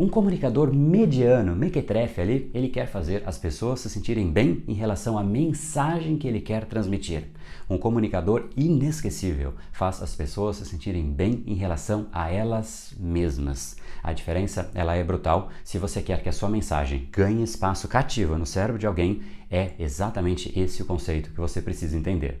[0.00, 5.18] Um comunicador mediano, mequetrefe ali, ele quer fazer as pessoas se sentirem bem em relação
[5.18, 7.24] à mensagem que ele quer transmitir.
[7.68, 13.76] Um comunicador inesquecível faz as pessoas se sentirem bem em relação a elas mesmas.
[14.00, 15.50] A diferença, ela é brutal.
[15.64, 19.72] Se você quer que a sua mensagem ganhe espaço cativo no cérebro de alguém, é
[19.80, 22.40] exatamente esse o conceito que você precisa entender.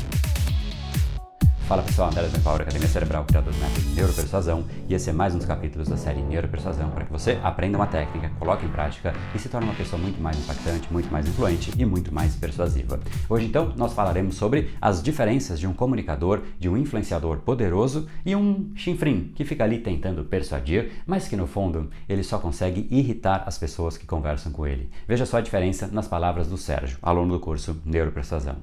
[1.71, 5.37] Fala pessoal, André Power, Academia Cerebral, criador do método Neuropersuasão, e esse é mais um
[5.37, 9.39] dos capítulos da série Neuropersuasão para que você aprenda uma técnica, coloque em prática e
[9.39, 12.99] se torne uma pessoa muito mais impactante, muito mais influente e muito mais persuasiva.
[13.29, 18.35] Hoje então nós falaremos sobre as diferenças de um comunicador, de um influenciador poderoso e
[18.35, 23.43] um chinfrim que fica ali tentando persuadir, mas que no fundo ele só consegue irritar
[23.45, 24.89] as pessoas que conversam com ele.
[25.07, 28.57] Veja só a diferença nas palavras do Sérgio, aluno do curso Neuropersuasão.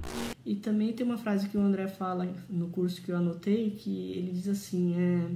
[0.44, 4.12] E também tem uma frase que o André fala no curso que eu anotei, que
[4.12, 5.30] ele diz assim, é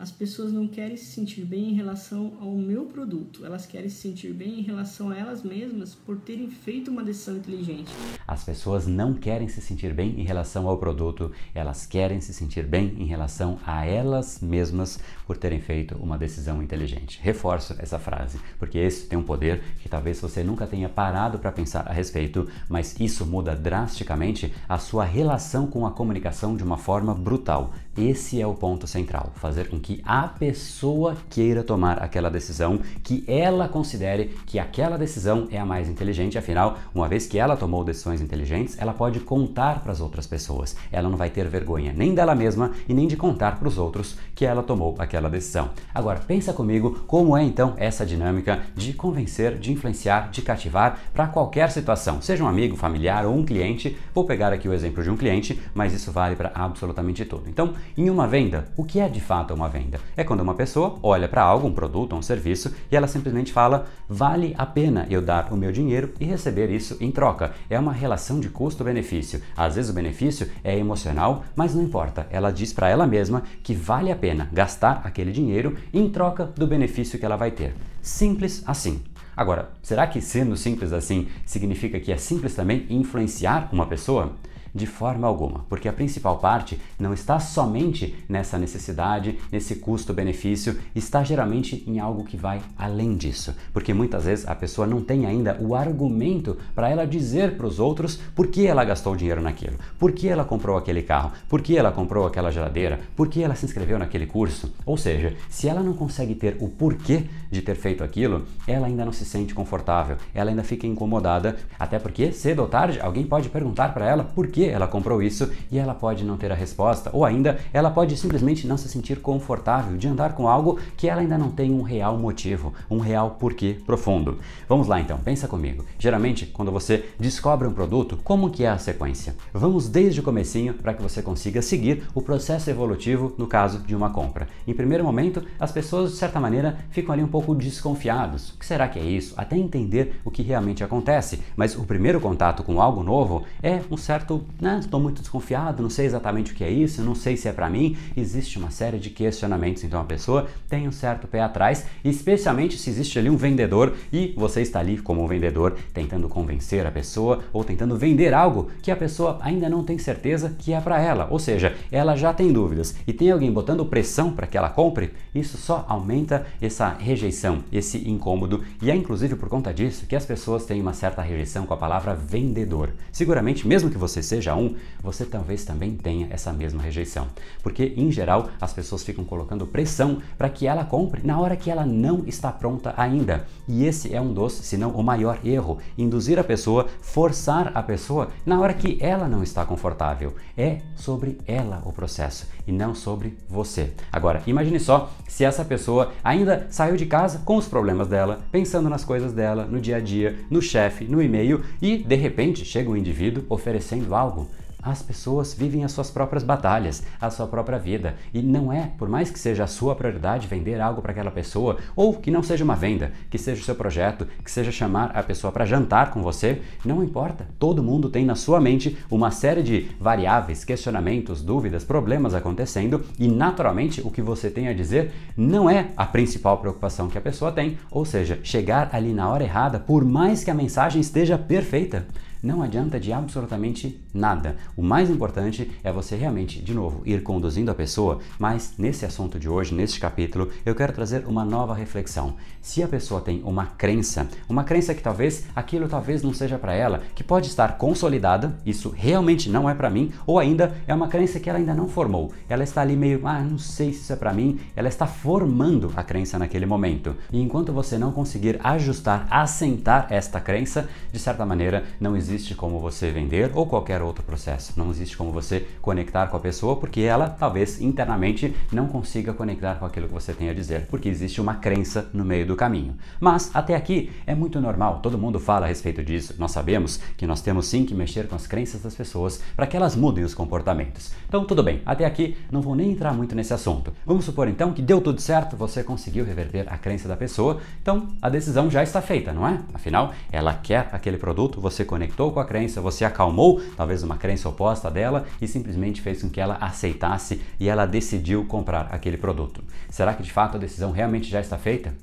[0.00, 3.96] as pessoas não querem se sentir bem em relação ao meu produto, elas querem se
[3.96, 7.90] sentir bem em relação a elas mesmas por terem feito uma decisão inteligente.
[8.30, 12.64] As pessoas não querem se sentir bem em relação ao produto, elas querem se sentir
[12.64, 17.18] bem em relação a elas mesmas por terem feito uma decisão inteligente.
[17.20, 21.50] Reforço essa frase, porque esse tem um poder que talvez você nunca tenha parado para
[21.50, 26.78] pensar a respeito, mas isso muda drasticamente a sua relação com a comunicação de uma
[26.78, 27.72] forma brutal.
[27.98, 33.24] Esse é o ponto central, fazer com que a pessoa queira tomar aquela decisão, que
[33.26, 37.82] ela considere que aquela decisão é a mais inteligente, afinal, uma vez que ela tomou
[37.82, 40.76] decisões inteligentes, ela pode contar para as outras pessoas.
[40.90, 44.16] Ela não vai ter vergonha nem dela mesma e nem de contar para os outros
[44.34, 45.70] que ela tomou aquela decisão.
[45.94, 51.26] Agora, pensa comigo como é então essa dinâmica de convencer, de influenciar, de cativar para
[51.26, 53.96] qualquer situação, seja um amigo, familiar ou um cliente.
[54.14, 57.48] Vou pegar aqui o exemplo de um cliente, mas isso vale para absolutamente tudo.
[57.48, 60.00] Então, em uma venda, o que é de fato uma venda?
[60.16, 63.52] É quando uma pessoa olha para algo, um produto ou um serviço, e ela simplesmente
[63.52, 67.52] fala: vale a pena eu dar o meu dinheiro e receber isso em troca.
[67.68, 68.09] É uma relação
[68.40, 69.42] de custo-benefício.
[69.56, 72.26] Às vezes o benefício é emocional, mas não importa.
[72.30, 76.66] Ela diz para ela mesma que vale a pena gastar aquele dinheiro em troca do
[76.66, 77.74] benefício que ela vai ter.
[78.00, 79.02] Simples assim.
[79.36, 84.32] Agora, será que sendo simples assim significa que é simples também influenciar uma pessoa?
[84.74, 91.24] De forma alguma, porque a principal parte não está somente nessa necessidade, nesse custo-benefício, está
[91.24, 93.54] geralmente em algo que vai além disso.
[93.72, 97.80] Porque muitas vezes a pessoa não tem ainda o argumento para ela dizer para os
[97.80, 101.76] outros por que ela gastou dinheiro naquilo, por que ela comprou aquele carro, por que
[101.76, 104.72] ela comprou aquela geladeira, por que ela se inscreveu naquele curso.
[104.86, 109.04] Ou seja, se ela não consegue ter o porquê de ter feito aquilo, ela ainda
[109.04, 113.48] não se sente confortável, ela ainda fica incomodada, até porque cedo ou tarde alguém pode
[113.48, 116.54] perguntar para ela por que que ela comprou isso e ela pode não ter a
[116.54, 121.08] resposta, ou ainda ela pode simplesmente não se sentir confortável de andar com algo que
[121.08, 124.36] ela ainda não tem um real motivo, um real porquê profundo.
[124.68, 125.86] Vamos lá então, pensa comigo.
[125.98, 129.34] Geralmente, quando você descobre um produto, como que é a sequência?
[129.50, 133.96] Vamos desde o comecinho para que você consiga seguir o processo evolutivo no caso de
[133.96, 134.46] uma compra.
[134.68, 138.50] Em primeiro momento, as pessoas de certa maneira ficam ali um pouco desconfiados.
[138.50, 139.32] O que será que é isso?
[139.38, 141.40] Até entender o que realmente acontece.
[141.56, 145.90] Mas o primeiro contato com algo novo é um certo né, estou muito desconfiado, não
[145.90, 147.96] sei exatamente o que é isso, não sei se é para mim.
[148.16, 152.90] Existe uma série de questionamentos, então a pessoa tem um certo pé atrás, especialmente se
[152.90, 157.40] existe ali um vendedor e você está ali como um vendedor tentando convencer a pessoa
[157.52, 161.28] ou tentando vender algo que a pessoa ainda não tem certeza que é para ela,
[161.30, 165.12] ou seja, ela já tem dúvidas e tem alguém botando pressão para que ela compre,
[165.34, 170.24] isso só aumenta essa rejeição, esse incômodo e é inclusive por conta disso que as
[170.24, 172.90] pessoas têm uma certa rejeição com a palavra vendedor.
[173.12, 177.28] Seguramente, mesmo que você seja seja um, você talvez também tenha essa mesma rejeição.
[177.62, 181.70] Porque, em geral, as pessoas ficam colocando pressão para que ela compre na hora que
[181.70, 183.46] ela não está pronta ainda.
[183.68, 187.82] E esse é um dos, se não o maior erro, induzir a pessoa, forçar a
[187.82, 190.34] pessoa na hora que ela não está confortável.
[190.56, 193.90] É sobre ela o processo e não sobre você.
[194.12, 198.88] Agora, imagine só se essa pessoa ainda saiu de casa com os problemas dela, pensando
[198.88, 202.88] nas coisas dela, no dia a dia, no chefe, no e-mail e de repente chega
[202.88, 204.48] um indivíduo oferecendo algo
[204.82, 208.16] As pessoas vivem as suas próprias batalhas, a sua própria vida.
[208.32, 211.78] E não é, por mais que seja a sua prioridade vender algo para aquela pessoa,
[211.94, 215.22] ou que não seja uma venda, que seja o seu projeto, que seja chamar a
[215.22, 217.46] pessoa para jantar com você, não importa.
[217.58, 223.28] Todo mundo tem na sua mente uma série de variáveis, questionamentos, dúvidas, problemas acontecendo e
[223.28, 227.52] naturalmente o que você tem a dizer não é a principal preocupação que a pessoa
[227.52, 232.06] tem, ou seja, chegar ali na hora errada, por mais que a mensagem esteja perfeita
[232.42, 234.56] não adianta de absolutamente nada.
[234.76, 239.38] O mais importante é você realmente, de novo, ir conduzindo a pessoa, mas nesse assunto
[239.38, 242.34] de hoje, neste capítulo, eu quero trazer uma nova reflexão.
[242.62, 246.74] Se a pessoa tem uma crença, uma crença que talvez aquilo talvez não seja para
[246.74, 251.08] ela, que pode estar consolidada, isso realmente não é para mim, ou ainda é uma
[251.08, 252.32] crença que ela ainda não formou.
[252.48, 255.92] Ela está ali meio, ah, não sei se isso é para mim, ela está formando
[255.96, 257.16] a crença naquele momento.
[257.32, 262.54] E enquanto você não conseguir ajustar, assentar esta crença, de certa maneira, não existe existe
[262.54, 264.72] como você vender ou qualquer outro processo.
[264.76, 269.74] Não existe como você conectar com a pessoa porque ela talvez internamente não consiga conectar
[269.74, 272.94] com aquilo que você tem a dizer, porque existe uma crença no meio do caminho.
[273.18, 276.34] Mas até aqui é muito normal, todo mundo fala a respeito disso.
[276.38, 279.76] Nós sabemos que nós temos sim que mexer com as crenças das pessoas para que
[279.76, 281.12] elas mudem os comportamentos.
[281.28, 283.92] Então, tudo bem, até aqui não vou nem entrar muito nesse assunto.
[284.06, 288.08] Vamos supor então que deu tudo certo, você conseguiu reverter a crença da pessoa, então
[288.22, 289.60] a decisão já está feita, não é?
[289.74, 294.16] Afinal, ela quer aquele produto, você conectou conectou com a crença, você acalmou talvez uma
[294.16, 299.16] crença oposta dela e simplesmente fez com que ela aceitasse e ela decidiu comprar aquele
[299.16, 299.64] produto.
[299.88, 301.94] Será que de fato a decisão realmente já está feita?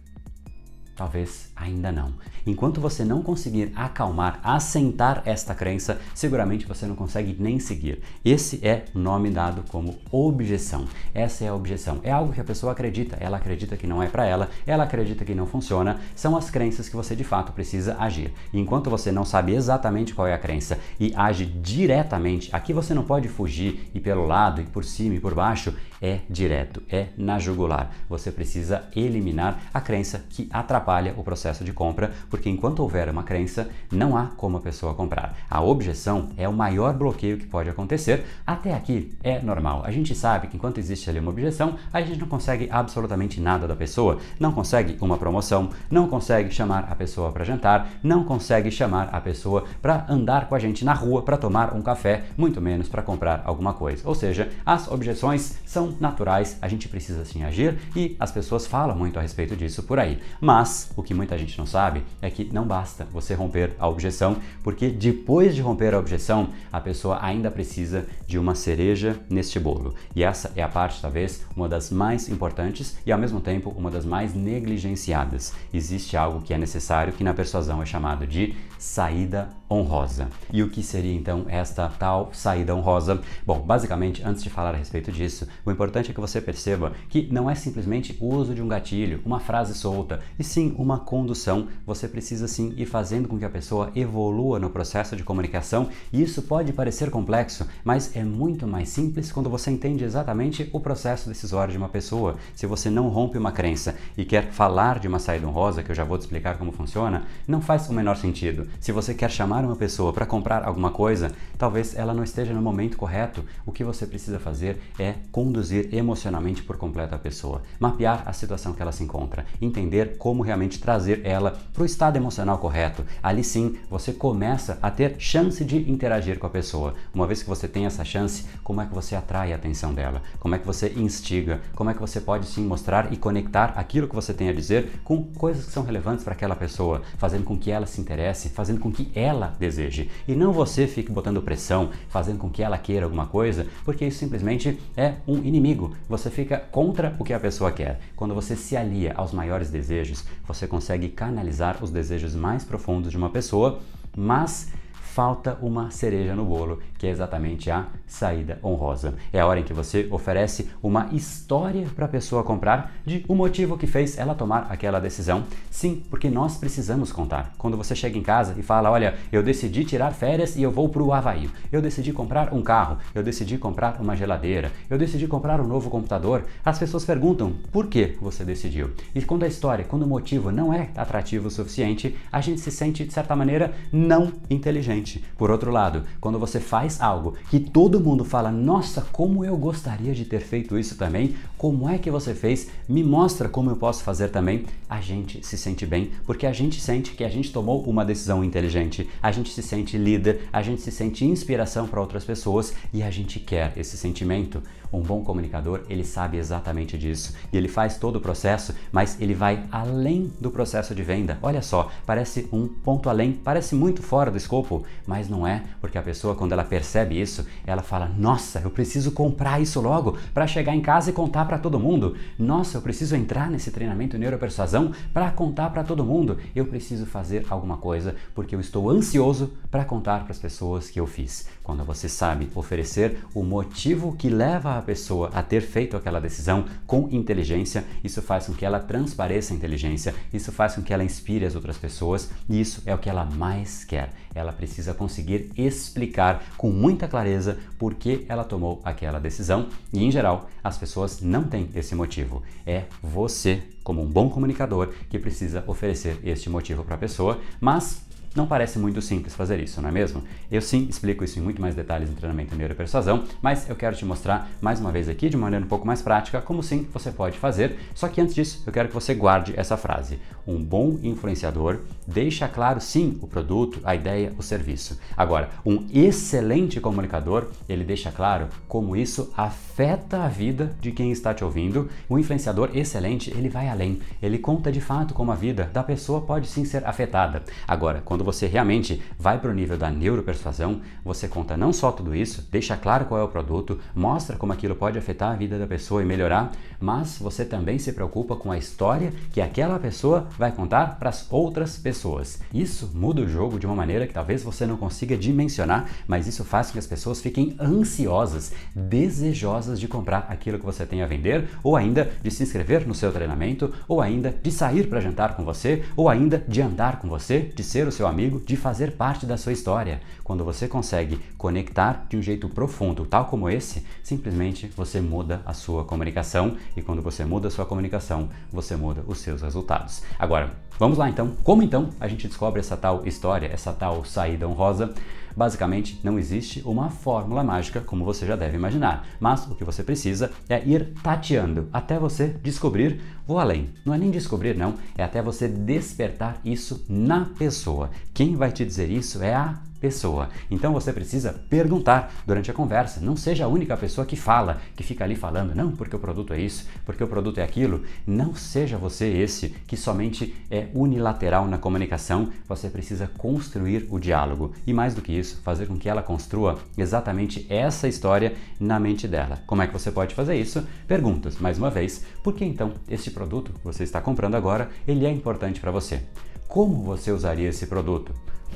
[0.95, 2.13] Talvez ainda não.
[2.45, 7.99] Enquanto você não conseguir acalmar, assentar esta crença, seguramente você não consegue nem seguir.
[8.23, 10.85] Esse é o nome dado como objeção.
[11.13, 11.99] Essa é a objeção.
[12.03, 15.25] É algo que a pessoa acredita, ela acredita que não é para ela, ela acredita
[15.25, 18.31] que não funciona, são as crenças que você de fato precisa agir.
[18.53, 23.03] Enquanto você não sabe exatamente qual é a crença e age diretamente, aqui você não
[23.03, 27.39] pode fugir e pelo lado e por cima e por baixo, é direto, é na
[27.39, 27.91] jugular.
[28.07, 33.23] Você precisa eliminar a crença que atrapalha o processo de compra, porque enquanto houver uma
[33.23, 35.35] crença, não há como a pessoa comprar.
[35.49, 38.25] A objeção é o maior bloqueio que pode acontecer.
[38.45, 39.83] Até aqui é normal.
[39.85, 43.67] A gente sabe que enquanto existe ali uma objeção, a gente não consegue absolutamente nada
[43.67, 48.69] da pessoa, não consegue uma promoção, não consegue chamar a pessoa para jantar, não consegue
[48.71, 52.61] chamar a pessoa para andar com a gente na rua para tomar um café, muito
[52.61, 54.07] menos para comprar alguma coisa.
[54.07, 58.95] Ou seja, as objeções são naturais, a gente precisa sim agir e as pessoas falam
[58.95, 60.19] muito a respeito disso por aí.
[60.39, 64.37] Mas o que muita gente não sabe é que não basta você romper a objeção,
[64.63, 69.95] porque depois de romper a objeção, a pessoa ainda precisa de uma cereja neste bolo.
[70.15, 73.91] E essa é a parte, talvez, uma das mais importantes e ao mesmo tempo uma
[73.91, 75.53] das mais negligenciadas.
[75.73, 80.27] Existe algo que é necessário que na persuasão é chamado de saída honrosa.
[80.51, 83.21] E o que seria então esta tal saída honrosa?
[83.45, 87.27] Bom, basicamente, antes de falar a respeito disso, o importante é que você perceba que
[87.31, 91.67] não é simplesmente o uso de um gatilho, uma frase solta, e sim uma condução.
[91.85, 96.21] Você precisa sim ir fazendo com que a pessoa evolua no processo de comunicação, e
[96.21, 101.29] isso pode parecer complexo, mas é muito mais simples quando você entende exatamente o processo
[101.29, 102.35] decisório de uma pessoa.
[102.55, 105.95] Se você não rompe uma crença e quer falar de uma saída honrosa, que eu
[105.95, 108.67] já vou te explicar como funciona, não faz o menor sentido.
[108.79, 112.61] Se você quer chamar uma pessoa para comprar alguma coisa, talvez ela não esteja no
[112.61, 113.43] momento correto.
[113.65, 118.73] O que você precisa fazer é conduzir emocionalmente por completo a pessoa, mapear a situação
[118.73, 123.03] que ela se encontra, entender como realmente trazer ela para o estado emocional correto.
[123.21, 126.93] Ali sim, você começa a ter chance de interagir com a pessoa.
[127.13, 130.21] Uma vez que você tem essa chance, como é que você atrai a atenção dela?
[130.39, 131.61] Como é que você instiga?
[131.75, 134.99] Como é que você pode sim mostrar e conectar aquilo que você tem a dizer
[135.03, 138.79] com coisas que são relevantes para aquela pessoa, fazendo com que ela se interesse, fazendo
[138.79, 139.11] com que
[139.47, 140.09] ela deseje.
[140.27, 144.19] E não você fique botando pressão, fazendo com que ela queira alguma coisa, porque isso
[144.19, 145.95] simplesmente é um inimigo.
[146.09, 147.99] Você fica contra o que a pessoa quer.
[148.15, 153.17] Quando você se alia aos maiores desejos, você consegue canalizar os desejos mais profundos de
[153.17, 153.79] uma pessoa,
[154.15, 154.71] mas
[155.17, 159.15] falta uma cereja no bolo, que é exatamente a saída honrosa.
[159.33, 163.33] É a hora em que você oferece uma história para a pessoa comprar de o
[163.33, 165.43] um motivo que fez ela tomar aquela decisão.
[165.71, 167.55] Sim, porque nós precisamos contar.
[167.57, 170.87] Quando você chega em casa e fala: Olha, eu decidi tirar férias e eu vou
[170.87, 171.49] para o Havaí.
[171.71, 172.99] Eu decidi comprar um carro.
[173.15, 174.71] Eu decidi comprar uma geladeira.
[174.87, 176.45] Eu decidi comprar um novo computador.
[176.63, 178.91] As pessoas perguntam: Por que você decidiu?
[179.15, 182.69] E quando a história, quando o motivo não é atrativo o suficiente, a gente se
[182.69, 185.06] sente, de certa maneira, não inteligente
[185.37, 190.13] Por outro lado, quando você faz algo que todo mundo fala, nossa, como eu gostaria
[190.13, 194.03] de ter feito isso também, como é que você fez, me mostra como eu posso
[194.03, 197.83] fazer também, a gente se sente bem, porque a gente sente que a gente tomou
[197.83, 202.23] uma decisão inteligente, a gente se sente líder, a gente se sente inspiração para outras
[202.23, 204.61] pessoas e a gente quer esse sentimento.
[204.91, 209.33] Um bom comunicador, ele sabe exatamente disso e ele faz todo o processo, mas ele
[209.33, 211.37] vai além do processo de venda.
[211.41, 215.97] Olha só, parece um ponto além, parece muito fora do escopo, mas não é, porque
[215.97, 220.47] a pessoa, quando ela percebe isso, ela fala: Nossa, eu preciso comprar isso logo para
[220.47, 222.15] chegar em casa e contar para todo mundo.
[222.37, 226.37] Nossa, eu preciso entrar nesse treinamento neuropersuasão para contar para todo mundo.
[226.55, 230.99] Eu preciso fazer alguma coisa porque eu estou ansioso para contar para as pessoas que
[230.99, 231.47] eu fiz.
[231.63, 236.65] Quando você sabe oferecer o motivo que leva a pessoa a ter feito aquela decisão
[236.85, 241.03] com inteligência, isso faz com que ela transpareça a inteligência, isso faz com que ela
[241.03, 244.11] inspire as outras pessoas e isso é o que ela mais quer.
[244.33, 250.11] Ela precisa conseguir explicar com muita clareza por que ela tomou aquela decisão e, em
[250.11, 252.43] geral, as pessoas não têm esse motivo.
[252.65, 258.06] É você, como um bom comunicador, que precisa oferecer este motivo para a pessoa, mas
[258.37, 260.23] não parece muito simples fazer isso, não é mesmo?
[260.51, 263.95] Eu sim explico isso em muito mais detalhes no treinamento em neuropersuasão, mas eu quero
[263.95, 267.11] te mostrar mais uma vez aqui, de maneira um pouco mais prática, como sim você
[267.11, 267.77] pode fazer.
[267.95, 270.19] Só que antes disso, eu quero que você guarde essa frase.
[270.45, 274.99] Um bom influenciador deixa claro sim o produto, a ideia, o serviço.
[275.17, 281.33] Agora, um excelente comunicador, ele deixa claro como isso afeta a vida de quem está
[281.33, 281.89] te ouvindo.
[282.07, 283.99] O influenciador excelente, ele vai além.
[284.21, 287.41] Ele conta de fato como a vida da pessoa pode sim ser afetada.
[287.67, 292.13] Agora, quando você realmente vai para o nível da neuropersuasão, você conta não só tudo
[292.13, 295.65] isso, deixa claro qual é o produto, mostra como aquilo pode afetar a vida da
[295.65, 300.51] pessoa e melhorar, mas você também se preocupa com a história que aquela pessoa vai
[300.51, 302.41] contar para as outras pessoas.
[302.53, 306.43] Isso muda o jogo de uma maneira que talvez você não consiga dimensionar, mas isso
[306.43, 311.07] faz com que as pessoas fiquem ansiosas, desejosas de comprar aquilo que você tem a
[311.07, 315.37] vender, ou ainda de se inscrever no seu treinamento, ou ainda de sair para jantar
[315.37, 318.55] com você, ou ainda de andar com você, de ser o seu amigo amigo de
[318.55, 320.01] fazer parte da sua história.
[320.23, 325.53] Quando você consegue conectar de um jeito profundo, tal como esse, simplesmente você muda a
[325.53, 330.01] sua comunicação e quando você muda a sua comunicação, você muda os seus resultados.
[330.17, 331.33] Agora, vamos lá então.
[331.43, 334.95] Como então a gente descobre essa tal história, essa tal saída honrosa?
[335.37, 339.83] Basicamente, não existe uma fórmula mágica, como você já deve imaginar, mas o que você
[339.83, 342.99] precisa é ir tateando até você descobrir.
[343.27, 347.91] Vou além, não é nem descobrir, não, é até você despertar isso na pessoa.
[348.15, 350.29] Quem vai te dizer isso é a pessoa.
[350.49, 352.99] Então você precisa perguntar durante a conversa.
[353.01, 356.33] Não seja a única pessoa que fala, que fica ali falando, não, porque o produto
[356.33, 357.83] é isso, porque o produto é aquilo.
[358.05, 362.29] Não seja você esse que somente é unilateral na comunicação.
[362.47, 366.59] Você precisa construir o diálogo e, mais do que isso, fazer com que ela construa
[366.77, 369.41] exatamente essa história na mente dela.
[369.45, 370.65] Como é que você pode fazer isso?
[370.87, 375.05] Perguntas, mais uma vez, por que então este produto que você está comprando agora ele
[375.05, 376.01] é importante para você?
[376.47, 378.13] Como você usaria esse produto?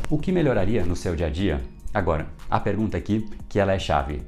[0.09, 1.61] O que melhoraria no seu dia a dia?
[1.93, 4.21] Agora, a pergunta aqui que ela é chave.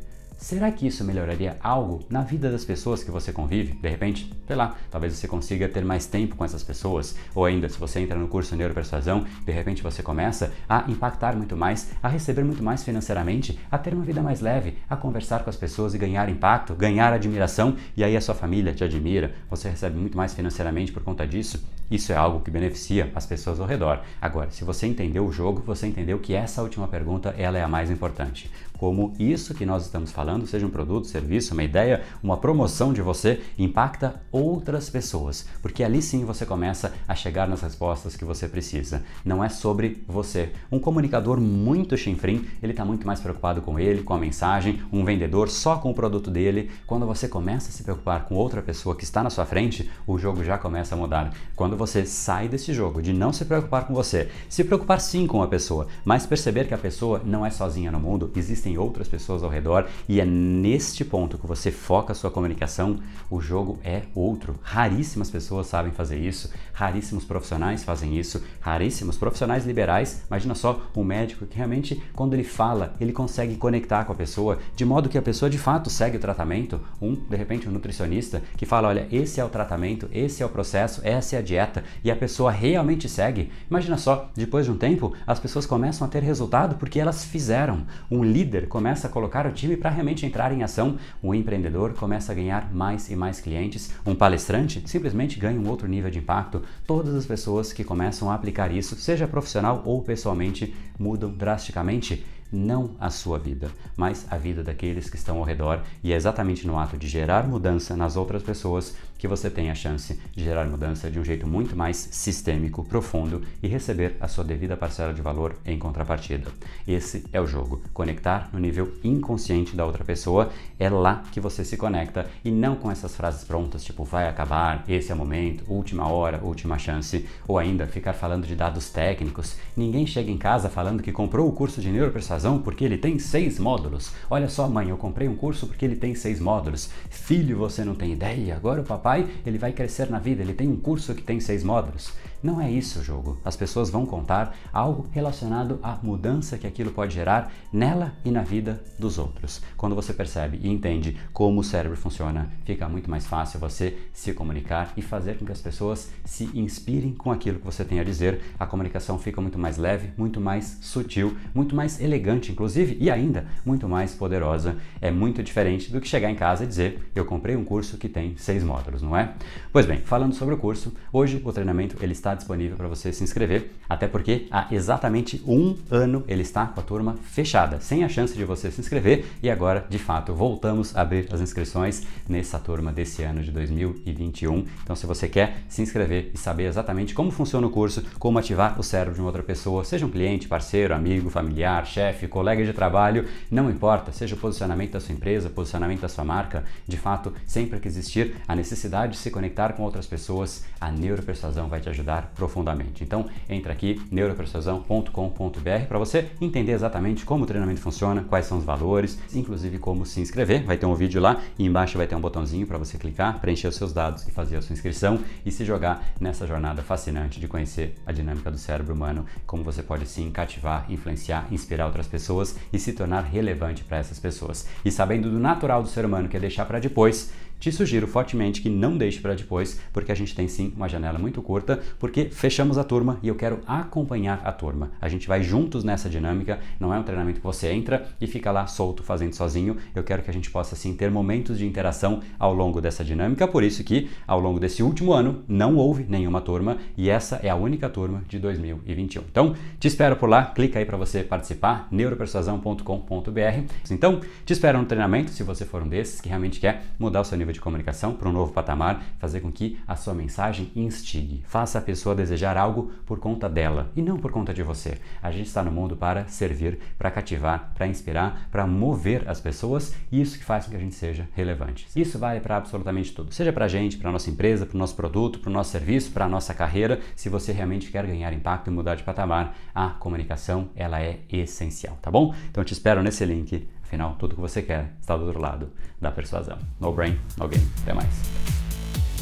[0.44, 3.78] Será que isso melhoraria algo na vida das pessoas que você convive?
[3.82, 7.70] De repente, sei lá, talvez você consiga ter mais tempo com essas pessoas, ou ainda,
[7.70, 12.10] se você entra no curso Neuropersuasão, de repente você começa a impactar muito mais, a
[12.10, 15.94] receber muito mais financeiramente, a ter uma vida mais leve, a conversar com as pessoas
[15.94, 20.18] e ganhar impacto, ganhar admiração, e aí a sua família te admira, você recebe muito
[20.18, 21.66] mais financeiramente por conta disso.
[21.90, 24.02] Isso é algo que beneficia as pessoas ao redor.
[24.20, 27.68] Agora, se você entendeu o jogo, você entendeu que essa última pergunta ela é a
[27.68, 28.52] mais importante.
[28.78, 33.02] Como isso que nós estamos falando, seja um produto, serviço, uma ideia, uma promoção de
[33.02, 38.48] você, impacta outras pessoas, porque ali sim você começa a chegar nas respostas que você
[38.48, 39.04] precisa.
[39.24, 40.52] Não é sobre você.
[40.72, 45.06] Um comunicador muito chinfrim, ele está muito mais preocupado com ele, com a mensagem, um
[45.06, 46.70] vendedor só com o produto dele.
[46.86, 50.18] Quando você começa a se preocupar com outra pessoa que está na sua frente, o
[50.18, 51.34] jogo já começa a mudar.
[51.56, 55.42] Quando você sai desse jogo de não se preocupar com você, se preocupar sim com
[55.42, 58.28] a pessoa, mas perceber que a pessoa não é sozinha no mundo,
[58.64, 63.00] existem outras pessoas ao redor e é neste ponto que você foca a sua comunicação,
[63.30, 64.56] o jogo é outro.
[64.62, 70.24] Raríssimas pessoas sabem fazer isso, raríssimos profissionais fazem isso, raríssimos profissionais liberais.
[70.28, 74.58] Imagina só um médico que realmente, quando ele fala, ele consegue conectar com a pessoa
[74.76, 76.80] de modo que a pessoa de fato segue o tratamento.
[77.02, 80.50] Um, de repente, um nutricionista que fala: olha, esse é o tratamento, esse é o
[80.50, 84.78] processo, essa é a dieta e a pessoa realmente segue, imagina só, depois de um
[84.78, 87.86] tempo, as pessoas começam a ter resultado porque elas fizeram.
[88.10, 92.32] Um líder começa a colocar o time para realmente entrar em ação, o empreendedor começa
[92.32, 93.92] a ganhar mais e mais clientes.
[94.06, 96.62] Um palestrante simplesmente ganha um outro nível de impacto.
[96.88, 102.92] Todas as pessoas que começam a aplicar isso, seja profissional ou pessoalmente, mudam drasticamente não
[103.00, 106.78] a sua vida, mas a vida daqueles que estão ao redor, e é exatamente no
[106.78, 111.10] ato de gerar mudança nas outras pessoas que você tem a chance de gerar mudança
[111.10, 115.56] de um jeito muito mais sistêmico, profundo e receber a sua devida parcela de valor
[115.66, 116.52] em contrapartida.
[116.86, 117.82] Esse é o jogo.
[117.94, 122.76] Conectar no nível inconsciente da outra pessoa é lá que você se conecta e não
[122.76, 127.26] com essas frases prontas tipo vai acabar, esse é o momento, última hora, última chance,
[127.48, 129.56] ou ainda ficar falando de dados técnicos.
[129.78, 133.58] Ninguém chega em casa falando que comprou o curso de neuropersuasão porque ele tem seis
[133.58, 134.12] módulos.
[134.30, 136.90] Olha só, mãe, eu comprei um curso porque ele tem seis módulos.
[137.10, 138.58] Filho, você não tem ideia.
[138.58, 141.40] Agora o papai pai, ele vai crescer na vida, ele tem um curso que tem
[141.40, 142.14] seis módulos.
[142.44, 143.40] Não é isso o jogo.
[143.46, 148.42] As pessoas vão contar algo relacionado à mudança que aquilo pode gerar nela e na
[148.42, 149.62] vida dos outros.
[149.78, 154.34] Quando você percebe e entende como o cérebro funciona, fica muito mais fácil você se
[154.34, 158.04] comunicar e fazer com que as pessoas se inspirem com aquilo que você tem a
[158.04, 158.42] dizer.
[158.60, 163.48] A comunicação fica muito mais leve, muito mais sutil, muito mais elegante, inclusive, e ainda
[163.66, 164.76] muito mais poderosa.
[165.00, 168.10] É muito diferente do que chegar em casa e dizer: Eu comprei um curso que
[168.10, 169.34] tem seis módulos, não é?
[169.72, 173.24] Pois bem, falando sobre o curso, hoje o treinamento ele está disponível para você se
[173.24, 178.10] inscrever, até porque há exatamente um ano ele está com a turma fechada, sem a
[178.10, 182.60] chance de você se inscrever e agora, de fato, voltamos a abrir as inscrições nessa
[182.60, 184.66] turma desse ano de 2021.
[184.84, 188.80] Então, se você quer se inscrever e saber exatamente como funciona o curso, como ativar
[188.80, 192.74] o cérebro de uma outra pessoa, seja um cliente, parceiro, amigo, familiar, chefe, colega de
[192.74, 197.34] trabalho, não importa, seja o posicionamento da sua empresa, posicionamento da sua marca, de fato,
[197.46, 201.90] sempre que existir a necessidade de se conectar com outras pessoas, a neuropersuasão vai te
[201.90, 203.04] ajudar profundamente.
[203.04, 208.64] Então, entra aqui neuropersuasão.com.br para você entender exatamente como o treinamento funciona, quais são os
[208.64, 210.64] valores, inclusive como se inscrever.
[210.64, 213.68] Vai ter um vídeo lá e embaixo vai ter um botãozinho para você clicar, preencher
[213.68, 217.48] os seus dados e fazer a sua inscrição e se jogar nessa jornada fascinante de
[217.48, 222.58] conhecer a dinâmica do cérebro humano, como você pode sim cativar, influenciar, inspirar outras pessoas
[222.72, 224.68] e se tornar relevante para essas pessoas.
[224.84, 227.32] E sabendo do natural do ser humano que é deixar para depois,
[227.64, 231.18] te sugiro fortemente que não deixe para depois, porque a gente tem sim uma janela
[231.18, 234.92] muito curta, porque fechamos a turma e eu quero acompanhar a turma.
[235.00, 238.52] A gente vai juntos nessa dinâmica, não é um treinamento que você entra e fica
[238.52, 239.78] lá solto fazendo sozinho.
[239.96, 243.48] Eu quero que a gente possa sim ter momentos de interação ao longo dessa dinâmica,
[243.48, 247.50] por isso que ao longo desse último ano não houve nenhuma turma e essa é
[247.50, 249.22] a única turma de 2021.
[249.32, 253.74] Então, te espero por lá, clica aí para você participar, neuropersuasão.com.br.
[253.90, 257.24] Então, te espero no treinamento se você for um desses que realmente quer mudar o
[257.24, 261.44] seu nível de comunicação para um novo patamar, fazer com que a sua mensagem instigue,
[261.46, 264.98] faça a pessoa desejar algo por conta dela e não por conta de você.
[265.22, 269.96] A gente está no mundo para servir, para cativar, para inspirar, para mover as pessoas
[270.12, 271.88] e isso que faz com que a gente seja relevante.
[271.96, 274.80] Isso vale para absolutamente tudo, seja para a gente, para a nossa empresa, para o
[274.80, 277.00] nosso produto, para o nosso serviço, para a nossa carreira.
[277.16, 281.98] Se você realmente quer ganhar impacto e mudar de patamar, a comunicação ela é essencial,
[282.02, 282.34] tá bom?
[282.50, 285.70] Então te espero nesse link Afinal, tudo que você quer está do outro lado
[286.02, 286.58] da persuasão.
[286.80, 287.70] No brain, no game.
[287.84, 288.63] Até mais.